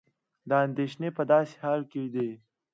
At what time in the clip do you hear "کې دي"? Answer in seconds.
1.91-2.29